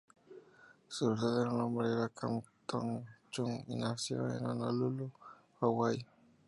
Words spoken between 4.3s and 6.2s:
en Honolulu, Hawaii.